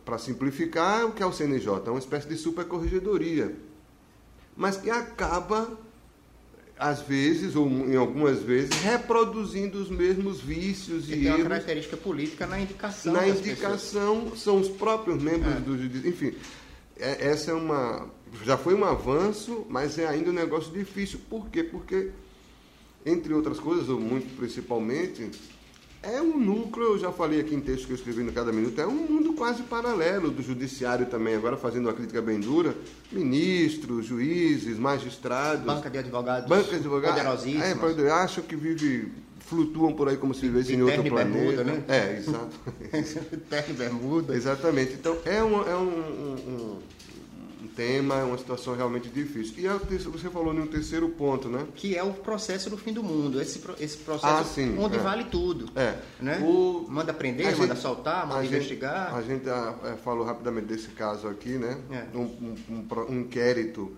Para 0.06 0.20
simplificar, 0.20 1.08
o 1.08 1.12
que 1.12 1.24
é 1.24 1.26
o 1.26 1.34
CNJ? 1.34 1.88
É 1.88 1.90
uma 1.90 1.98
espécie 1.98 2.28
de 2.28 2.38
supercorregedoria 2.38 3.74
mas 4.56 4.78
que 4.78 4.90
acaba, 4.90 5.78
às 6.78 7.02
vezes, 7.02 7.56
ou 7.56 7.68
em 7.68 7.96
algumas 7.96 8.42
vezes, 8.42 8.72
reproduzindo 8.82 9.78
os 9.78 9.90
mesmos 9.90 10.40
vícios 10.40 11.10
e, 11.10 11.14
e 11.14 11.16
tem 11.16 11.26
erros. 11.26 11.40
uma 11.40 11.50
característica 11.50 11.98
política 11.98 12.48
na 12.48 12.60
indicação. 12.60 13.14
Na 13.14 13.28
indicação, 13.28 14.22
pessoas. 14.22 14.42
são 14.42 14.60
os 14.60 14.70
próprios 14.70 15.22
membros 15.22 15.56
é. 15.56 15.60
do 15.60 15.78
judiciário. 15.78 16.10
Enfim, 16.10 16.34
é, 16.98 17.28
essa 17.28 17.52
é 17.52 17.54
uma. 17.54 18.10
Já 18.44 18.58
foi 18.58 18.74
um 18.74 18.84
avanço, 18.84 19.66
mas 19.70 19.98
é 19.98 20.08
ainda 20.08 20.30
um 20.30 20.34
negócio 20.34 20.72
difícil. 20.72 21.20
Por 21.30 21.50
quê? 21.50 21.64
Porque, 21.64 22.12
entre 23.06 23.34
outras 23.34 23.60
coisas, 23.60 23.90
ou 23.90 24.00
muito 24.00 24.36
principalmente, 24.38 25.30
é 26.06 26.22
um 26.22 26.38
núcleo, 26.38 26.94
eu 26.94 27.00
já 27.00 27.12
falei 27.12 27.40
aqui 27.40 27.56
em 27.56 27.60
texto 27.60 27.86
que 27.86 27.92
eu 27.92 27.96
escrevi 27.96 28.24
no 28.24 28.32
Cada 28.32 28.52
Minuto, 28.52 28.80
é 28.80 28.86
um 28.86 28.94
mundo 28.94 29.34
quase 29.34 29.64
paralelo 29.64 30.30
do 30.30 30.42
judiciário 30.42 31.08
também, 31.08 31.36
agora 31.36 31.58
fazendo 31.58 31.86
uma 31.86 31.94
crítica 31.94 32.22
bem 32.22 32.40
dura, 32.40 32.76
ministros, 33.12 34.06
juízes, 34.06 34.78
magistrados... 34.78 35.66
Banca 35.66 35.90
de 35.90 35.98
advogados, 35.98 36.48
banca 36.48 36.70
de 36.70 36.76
advogados 36.76 37.18
poderosíssimos. 37.18 38.00
É, 38.00 38.12
acham 38.12 38.44
que 38.44 38.56
vive, 38.56 39.12
flutuam 39.40 39.94
por 39.94 40.08
aí 40.08 40.18
como 40.18 40.34
se 40.34 40.42
vivessem 40.42 40.78
em 40.78 40.82
outro 40.84 41.04
planeta. 41.04 41.40
Bermuda, 41.40 41.64
né? 41.64 41.84
É, 41.88 42.18
exato. 42.18 42.56
terra 43.50 43.66
e 43.70 43.74
bermuda. 43.74 44.36
Exatamente. 44.36 44.94
Então, 44.94 45.18
é, 45.26 45.42
uma, 45.42 45.70
é 45.70 45.76
um, 45.76 45.88
um, 45.88 46.80
tema, 47.76 48.16
é 48.16 48.24
uma 48.24 48.38
situação 48.38 48.76
realmente 48.76 49.10
difícil. 49.10 49.54
E 49.58 49.68
você 50.08 50.30
falou 50.30 50.54
em 50.54 50.60
um 50.60 50.68
terceiro 50.68 51.10
ponto, 51.10 51.50
né? 51.50 51.68
Que 51.76 51.96
é 51.96 52.04
o 52.04 52.14
processo 52.14 52.70
do 52.70 52.78
fim 52.78 52.94
do 52.94 53.04
mundo. 53.04 53.42
Esse, 53.42 53.62
esse 53.80 53.98
processo 53.98 54.34
ah, 54.34 54.44
sim, 54.44 54.78
onde 54.78 54.96
é. 54.96 55.00
vale 55.00 55.26
tudo. 55.26 55.70
É. 55.76 55.98
Né? 56.20 56.40
O, 56.40 56.86
manda 56.90 57.14
prender, 57.14 57.48
a 57.48 57.52
manda 57.52 57.74
gente, 57.74 57.82
soltar, 57.82 58.26
manda 58.26 58.42
a 58.42 58.46
investigar. 58.46 59.08
Gente, 59.08 59.18
a 59.18 59.22
gente 59.22 59.50
ah, 59.50 59.76
é, 59.84 59.98
falou 59.98 60.26
rapidamente 60.26 60.68
desse 60.68 60.90
caso 60.90 61.28
aqui, 61.28 61.58
né? 61.58 61.78
É. 61.92 62.18
Um, 62.18 62.56
um, 62.70 62.88
um 63.10 63.20
inquérito 63.20 63.96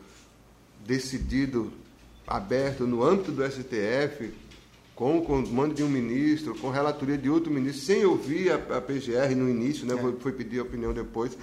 decidido, 0.86 1.72
aberto 2.26 2.86
no 2.86 3.04
âmbito 3.04 3.32
do 3.32 3.46
STF, 3.46 4.34
com 4.98 5.20
o 5.20 5.22
comando 5.22 5.76
de 5.76 5.84
um 5.84 5.88
ministro, 5.88 6.56
com 6.56 6.72
relatoria 6.72 7.18
de 7.20 7.30
outro 7.30 7.54
ministro, 7.54 7.86
sem 7.86 8.04
ouvir 8.04 8.52
a, 8.52 8.56
a 8.56 8.82
PGR 8.82 9.36
no 9.36 9.48
início, 9.48 9.86
né? 9.86 9.94
É. 9.94 9.98
Foi, 9.98 10.16
foi 10.20 10.32
pedir 10.32 10.60
a 10.60 10.64
opinião 10.64 10.92
depois. 10.92 11.38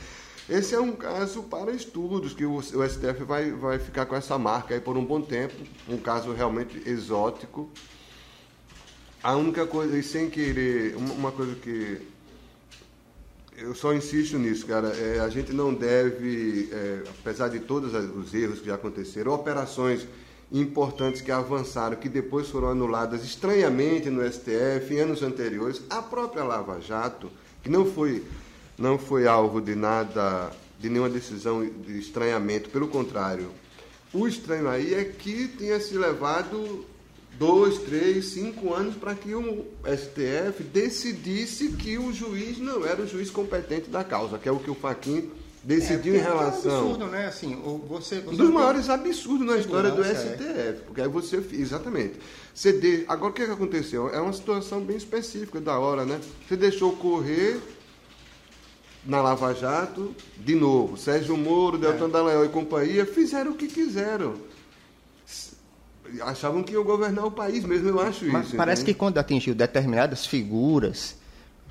Esse 0.51 0.75
é 0.75 0.81
um 0.81 0.91
caso 0.91 1.45
para 1.45 1.71
estudos, 1.71 2.35
que 2.35 2.45
o, 2.45 2.61
STF 2.61 3.23
vai, 3.25 3.53
vai 3.53 3.79
ficar 3.79 4.07
com 4.07 4.17
essa 4.17 4.37
marca 4.37 4.75
aí 4.75 4.81
por 4.81 4.97
um 4.97 5.05
bom 5.05 5.21
tempo, 5.23 5.55
um 5.89 5.97
caso 5.97 6.33
realmente 6.33 6.83
exótico. 6.85 7.71
A 9.23 9.37
única 9.37 9.65
coisa, 9.67 9.97
e 9.97 10.03
sem 10.03 10.29
querer, 10.29 10.97
uma, 10.97 11.15
uma 11.15 11.33
coisa 11.33 11.55
que 11.55 12.03
eu 13.57 13.73
só 13.73 13.95
insisto 13.95 14.37
nisso, 14.37 14.67
cara. 14.67 14.89
É, 14.89 15.21
a 15.21 15.29
gente 15.29 15.53
não 15.53 15.73
deve, 15.73 16.71
é, 16.73 17.05
apesar 17.21 17.49
de 17.49 17.61
todos 17.61 17.95
os 17.95 18.35
erros 18.35 18.59
que 18.59 18.67
já 18.67 18.75
aconteceram, 18.75 19.33
operações 19.33 20.05
importantes 20.61 21.21
que 21.21 21.33
avançaram, 21.33 21.97
que 21.97 22.09
depois 22.09 22.49
foram 22.49 22.69
anuladas 22.69 23.25
estranhamente 23.25 24.09
no 24.09 24.23
STF 24.25 24.95
em 24.95 25.01
anos 25.01 25.23
anteriores, 25.23 25.83
a 25.91 26.01
própria 26.01 26.45
Lava 26.45 26.81
Jato, 26.81 27.31
que 27.63 27.69
não 27.69 27.85
foi 27.85 28.25
não 28.77 28.99
foi 28.99 29.27
alvo 29.27 29.61
de 29.61 29.75
nada, 29.75 30.51
de 30.81 30.89
nenhuma 30.89 31.09
decisão 31.09 31.65
de 31.65 31.99
estranhamento, 31.99 32.71
pelo 32.71 32.89
contrário. 32.89 33.51
O 34.13 34.27
estranho 34.27 34.69
aí 34.69 34.95
é 34.95 35.05
que 35.05 35.49
tinha 35.49 35.79
se 35.79 35.97
levado 35.97 36.85
dois, 37.39 37.79
três, 37.79 38.27
cinco 38.27 38.73
anos 38.75 38.97
para 38.97 39.15
que 39.15 39.35
o 39.35 39.65
STF 39.85 40.63
decidisse 40.63 41.69
que 41.73 41.99
o 41.99 42.13
juiz 42.13 42.59
não 42.59 42.85
era 42.85 43.03
o 43.03 43.07
juiz 43.07 43.31
competente 43.31 43.91
da 43.91 44.05
causa, 44.05 44.39
que 44.39 44.49
é 44.49 44.53
o 44.53 44.59
que 44.59 44.71
o 44.71 44.75
Faquin 44.75 45.31
decidiu 45.65 46.15
é, 46.15 46.19
em 46.19 46.21
relação. 46.21 46.71
É 46.71 46.75
um 46.75 46.81
absurdo, 46.81 47.07
né? 47.07 47.27
Assim, 47.27 47.57
você, 47.89 48.21
você 48.21 48.35
um 48.35 48.37
dos 48.37 48.51
maiores 48.51 48.89
absurdos 48.91 49.47
na 49.47 49.57
história 49.57 49.91
do 49.91 50.05
STF, 50.05 50.43
é. 50.43 50.77
porque 50.85 51.01
aí 51.01 51.09
você 51.09 51.43
exatamente. 51.53 52.15
Você 52.55 52.73
de, 52.73 53.05
agora 53.09 53.31
o 53.31 53.35
que, 53.35 53.43
é 53.43 53.47
que 53.47 53.53
aconteceu? 53.53 54.09
É 54.11 54.21
uma 54.21 54.33
situação 54.33 54.81
bem 54.81 54.97
específica 54.97 55.61
da 55.61 55.79
hora, 55.79 56.05
né? 56.05 56.21
Você 56.47 56.57
deixou 56.57 56.93
correr 56.93 57.61
na 59.07 59.21
Lava 59.21 59.53
Jato, 59.55 60.15
de 60.39 60.55
novo, 60.55 60.97
Sérgio 60.97 61.37
Moro, 61.37 61.79
Deltan 61.79 62.07
é. 62.07 62.11
Dallagnol 62.11 62.45
e 62.45 62.49
companhia 62.49 63.05
fizeram 63.07 63.53
o 63.53 63.55
que 63.55 63.67
quiseram. 63.67 64.35
Achavam 66.21 66.63
que 66.63 66.75
iam 66.75 66.85
governar 66.85 67.25
o 67.25 67.31
país 67.31 67.65
mesmo, 67.65 67.89
eu 67.89 68.01
acho 68.01 68.25
Mas 68.27 68.49
isso. 68.49 68.57
Parece 68.57 68.85
que 68.85 68.95
quando 68.95 69.19
atingiu 69.19 69.55
determinadas 69.55 70.27
figuras, 70.27 71.17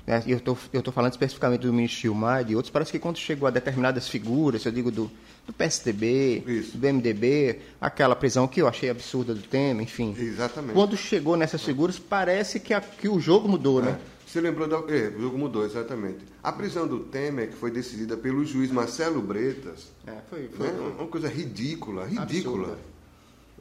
né, 0.06 0.22
eu 0.26 0.36
estou 0.38 0.56
tô 0.82 0.92
falando 0.92 1.12
especificamente 1.12 1.62
do 1.62 1.72
ministro 1.72 2.00
Gilmar 2.00 2.42
e 2.42 2.44
de 2.44 2.56
outros, 2.56 2.70
parece 2.70 2.92
que 2.92 2.98
quando 2.98 3.16
chegou 3.16 3.46
a 3.48 3.50
determinadas 3.50 4.08
figuras, 4.08 4.64
eu 4.64 4.72
digo 4.72 4.90
do, 4.90 5.10
do 5.46 5.52
PSDB, 5.52 6.42
isso. 6.46 6.76
do 6.76 6.86
MDB, 6.86 7.60
aquela 7.80 8.14
prisão 8.14 8.46
que 8.46 8.60
eu 8.60 8.68
achei 8.68 8.90
absurda 8.90 9.34
do 9.34 9.42
tema, 9.42 9.82
enfim. 9.82 10.14
Exatamente. 10.18 10.74
Quando 10.74 10.96
chegou 10.96 11.36
nessas 11.36 11.62
figuras, 11.62 11.98
parece 11.98 12.60
que, 12.60 12.74
a, 12.74 12.80
que 12.80 13.08
o 13.08 13.18
jogo 13.18 13.48
mudou, 13.48 13.80
né? 13.80 13.90
é. 13.90 13.92
né? 13.92 14.00
Você 14.26 14.40
lembrou 14.40 14.66
da. 14.66 14.78
É, 14.92 15.12
o 15.16 15.20
jogo 15.20 15.38
mudou, 15.38 15.64
exatamente. 15.64 16.18
A 16.42 16.50
prisão 16.50 16.88
do 16.88 17.00
Temer, 17.00 17.50
que 17.50 17.54
foi 17.54 17.70
decidida 17.70 18.16
pelo 18.16 18.44
juiz 18.44 18.68
Marcelo 18.68 19.22
Bretas. 19.22 19.92
É, 20.04 20.14
foi, 20.28 20.48
foi, 20.48 20.66
né? 20.66 20.92
Uma 20.98 21.06
coisa 21.06 21.28
ridícula, 21.28 22.04
ridícula. 22.04 22.76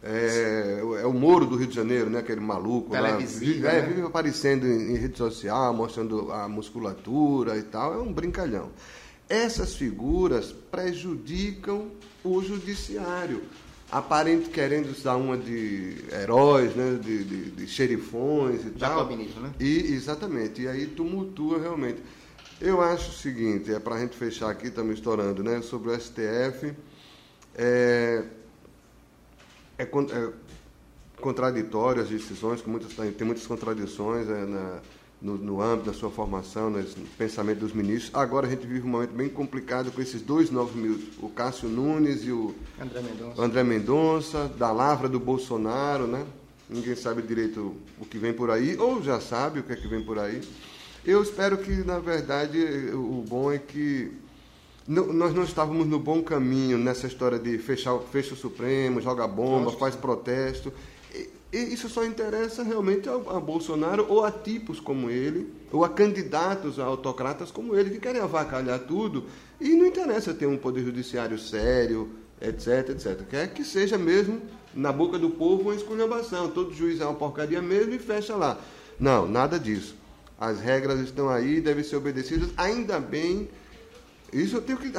É, 0.03 0.81
é, 1.01 1.05
o 1.05 1.13
Moro 1.13 1.45
do 1.45 1.55
Rio 1.55 1.67
de 1.67 1.75
Janeiro, 1.75 2.09
né? 2.09 2.19
Aquele 2.19 2.41
maluco 2.41 2.93
lá. 2.93 3.15
Vive, 3.17 3.65
é, 3.65 3.81
né? 3.81 3.87
vive 3.87 4.01
aparecendo 4.01 4.67
em, 4.67 4.91
em, 4.91 4.97
rede 4.97 5.17
social, 5.17 5.73
mostrando 5.73 6.31
a 6.31 6.47
musculatura 6.47 7.57
e 7.57 7.63
tal. 7.63 7.93
É 7.93 7.97
um 7.97 8.11
brincalhão. 8.11 8.69
Essas 9.29 9.75
figuras 9.75 10.51
prejudicam 10.51 11.87
o 12.23 12.41
judiciário 12.41 13.41
aparente 13.93 14.49
querendo 14.49 14.89
usar 14.89 15.15
uma 15.15 15.37
de 15.37 15.97
heróis, 16.11 16.75
né, 16.75 16.99
de, 16.99 17.23
de, 17.23 17.51
de 17.51 17.67
xerifões 17.67 18.65
e 18.65 18.71
tal. 18.71 19.07
né? 19.39 19.53
E, 19.59 19.93
exatamente, 19.93 20.63
e 20.63 20.67
aí 20.67 20.87
tumultua 20.87 21.59
realmente. 21.59 22.01
Eu 22.59 22.81
acho 22.81 23.11
o 23.11 23.13
seguinte, 23.13 23.71
é 23.71 23.79
para 23.79 23.95
a 23.95 23.99
gente 23.99 24.17
fechar 24.17 24.49
aqui, 24.49 24.67
estamos 24.67 24.95
estourando, 24.95 25.43
né, 25.43 25.61
sobre 25.61 25.91
o 25.91 25.99
STF, 25.99 26.73
é, 27.55 28.23
é, 29.83 30.17
é 30.17 30.29
contraditório 31.21 32.01
as 32.01 32.09
decisões, 32.09 32.61
que 32.61 32.69
muitas, 32.69 32.93
tem 32.93 33.25
muitas 33.25 33.47
contradições 33.47 34.27
é, 34.29 34.45
na, 34.45 34.79
no, 35.21 35.37
no, 35.37 35.61
âmbito 35.61 35.89
da 35.89 35.93
sua 35.93 36.11
formação, 36.11 36.69
no 36.69 36.83
pensamento 37.17 37.59
dos 37.59 37.71
ministros. 37.71 38.13
Agora 38.13 38.45
a 38.45 38.49
gente 38.49 38.67
vive 38.67 38.85
um 38.85 38.91
momento 38.91 39.13
bem 39.13 39.29
complicado 39.29 39.91
com 39.91 40.01
esses 40.01 40.21
dois 40.21 40.51
novos 40.51 40.75
ministros, 40.75 41.15
o 41.21 41.29
Cássio 41.29 41.69
Nunes 41.69 42.25
e 42.25 42.31
o 42.31 42.53
André 42.79 43.01
Mendonça. 43.01 43.41
André 43.41 43.63
Mendonça, 43.63 44.51
da 44.57 44.71
lavra 44.71 45.07
do 45.07 45.19
Bolsonaro, 45.19 46.07
né? 46.07 46.25
Ninguém 46.69 46.95
sabe 46.95 47.21
direito 47.21 47.75
o 47.99 48.05
que 48.05 48.17
vem 48.17 48.33
por 48.33 48.49
aí, 48.49 48.77
ou 48.77 49.01
já 49.01 49.19
sabe 49.19 49.59
o 49.59 49.63
que 49.63 49.73
é 49.73 49.75
que 49.75 49.87
vem 49.87 50.03
por 50.03 50.19
aí. 50.19 50.41
Eu 51.05 51.21
espero 51.21 51.57
que, 51.57 51.71
na 51.83 51.99
verdade, 51.99 52.57
o 52.93 53.23
bom 53.27 53.51
é 53.51 53.57
que 53.57 54.11
não, 54.87 55.13
nós 55.13 55.33
não 55.33 55.43
estávamos 55.43 55.87
no 55.87 55.97
bom 55.97 56.21
caminho 56.21 56.77
nessa 56.77 57.07
história 57.07 57.39
de 57.39 57.57
fechar, 57.57 57.97
fecha 58.11 58.33
o 58.33 58.37
Supremo, 58.37 58.99
joga 58.99 59.25
bomba, 59.27 59.71
faz 59.71 59.95
protesto 59.95 60.73
E 61.53 61.73
isso 61.73 61.87
só 61.87 62.03
interessa 62.03 62.63
realmente 62.63 63.07
a, 63.07 63.13
a, 63.13 63.39
Bolsonaro 63.39 64.05
ou 64.09 64.25
a 64.25 64.31
tipos 64.31 64.79
como 64.79 65.09
ele, 65.09 65.53
ou 65.71 65.85
a 65.85 65.89
candidatos 65.89 66.79
a 66.79 66.83
autocratas 66.83 67.51
como 67.51 67.75
ele, 67.75 67.91
que 67.91 67.99
querem 67.99 68.21
avacalhar 68.21 68.79
tudo. 68.79 69.25
E 69.61 69.69
não 69.69 69.85
interessa 69.85 70.33
ter 70.33 70.47
um 70.47 70.57
poder 70.57 70.83
judiciário 70.83 71.37
sério, 71.37 72.09
etc, 72.41 72.89
etc. 72.89 73.21
Quer 73.29 73.53
que 73.53 73.63
seja 73.63 73.97
mesmo, 73.97 74.41
na 74.73 74.91
boca 74.91 75.17
do 75.17 75.29
povo, 75.29 75.63
uma 75.63 75.75
esculhambação. 75.75 76.49
Todo 76.49 76.73
juiz 76.73 76.99
é 76.99 77.05
uma 77.05 77.13
porcaria 77.13 77.61
mesmo 77.61 77.93
e 77.93 77.99
fecha 77.99 78.35
lá. 78.35 78.59
Não, 78.99 79.27
nada 79.27 79.59
disso. 79.59 79.95
As 80.37 80.59
regras 80.59 80.99
estão 80.99 81.29
aí, 81.29 81.61
devem 81.61 81.83
ser 81.83 81.95
obedecidas. 81.95 82.49
Ainda 82.57 82.99
bem. 82.99 83.47
Isso 84.33 84.57
eu 84.57 84.61
tenho 84.61 84.77
que. 84.77 84.91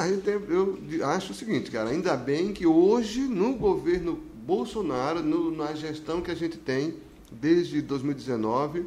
Eu 0.49 1.07
acho 1.07 1.33
o 1.33 1.35
seguinte, 1.35 1.69
cara. 1.69 1.89
Ainda 1.89 2.15
bem 2.15 2.53
que 2.53 2.65
hoje, 2.65 3.21
no 3.21 3.53
governo 3.55 4.19
Bolsonaro, 4.45 5.21
no, 5.21 5.51
na 5.51 5.73
gestão 5.73 6.21
que 6.21 6.31
a 6.31 6.35
gente 6.35 6.57
tem 6.57 6.95
desde 7.31 7.81
2019, 7.81 8.85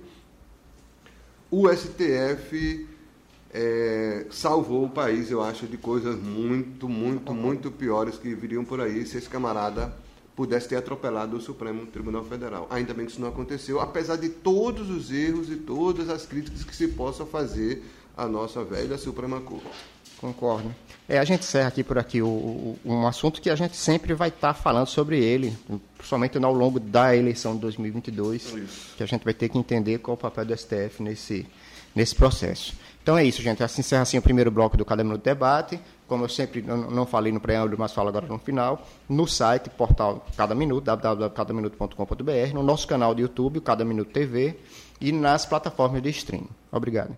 o 1.50 1.69
STF 1.69 2.87
é, 3.52 4.26
salvou 4.31 4.85
o 4.85 4.90
país, 4.90 5.31
eu 5.31 5.43
acho, 5.43 5.67
de 5.67 5.76
coisas 5.76 6.17
muito, 6.21 6.88
muito, 6.88 7.35
muito 7.35 7.71
piores 7.71 8.17
que 8.17 8.35
viriam 8.35 8.64
por 8.64 8.81
aí 8.81 9.07
se 9.07 9.19
esse 9.19 9.28
camarada 9.28 9.95
pudesse 10.37 10.69
ter 10.69 10.76
atropelado 10.76 11.37
o 11.37 11.40
Supremo 11.40 11.87
Tribunal 11.87 12.25
Federal. 12.25 12.67
Ainda 12.71 12.95
bem 12.95 13.07
que 13.07 13.12
isso 13.12 13.21
não 13.21 13.28
aconteceu, 13.28 13.81
apesar 13.81 14.17
de 14.17 14.28
todos 14.28 14.88
os 14.88 15.11
erros 15.11 15.50
e 15.50 15.57
todas 15.57 16.09
as 16.09 16.25
críticas 16.25 16.62
que 16.62 16.76
se 16.76 16.88
possa 16.88 17.26
fazer 17.26 17.83
à 18.17 18.26
nossa 18.28 18.62
velha 18.62 18.97
Suprema 18.97 19.40
Corte. 19.40 19.67
Concordo. 20.20 20.75
É, 21.08 21.18
a 21.18 21.25
gente 21.25 21.40
encerra 21.40 21.68
aqui 21.68 21.82
por 21.82 21.98
aqui 21.98 22.20
o, 22.20 22.26
o, 22.26 22.78
um 22.84 23.06
assunto 23.06 23.40
que 23.40 23.48
a 23.48 23.56
gente 23.56 23.76
sempre 23.76 24.12
vai 24.14 24.28
estar 24.28 24.52
tá 24.52 24.54
falando 24.54 24.87
sobre 24.87 25.18
ele, 25.18 25.56
principalmente 25.96 26.37
ao 26.37 26.52
longo 26.52 26.78
da 26.78 27.16
eleição 27.16 27.54
de 27.54 27.60
2022, 27.60 28.42
isso. 28.42 28.96
que 28.96 29.02
a 29.02 29.06
gente 29.06 29.25
vai 29.25 29.32
ter 29.32 29.48
que 29.48 29.56
entender 29.56 29.98
qual 29.98 30.16
o 30.16 30.18
papel 30.18 30.44
do 30.44 30.56
STF 30.56 31.02
nesse, 31.02 31.46
nesse 31.94 32.14
processo. 32.14 32.75
Então 33.02 33.16
é 33.16 33.25
isso, 33.25 33.40
gente. 33.40 33.62
Assim 33.62 33.80
encerra 33.80 34.02
assim 34.02 34.18
o 34.18 34.22
primeiro 34.22 34.50
bloco 34.50 34.76
do 34.76 34.84
Cada 34.84 35.02
Minuto 35.02 35.22
Debate. 35.22 35.80
Como 36.06 36.25
eu 36.25 36.28
sempre 36.28 36.60
não, 36.60 36.90
não 36.90 37.06
falei 37.06 37.32
no 37.32 37.40
preâmbulo, 37.40 37.76
mas 37.78 37.92
falo 37.92 38.08
agora 38.10 38.26
no 38.26 38.38
final, 38.38 38.87
no 39.08 39.26
site, 39.26 39.70
portal 39.70 40.26
Cada 40.37 40.54
Minuto, 40.54 40.84
www.cadaminuto.com.br, 40.84 42.54
no 42.54 42.62
nosso 42.62 42.87
canal 42.87 43.14
do 43.14 43.22
YouTube, 43.22 43.62
Cada 43.62 43.82
Minuto 43.84 44.10
TV, 44.10 44.58
e 45.00 45.10
nas 45.10 45.46
plataformas 45.46 46.02
de 46.02 46.10
streaming. 46.10 46.50
Obrigado. 46.70 47.16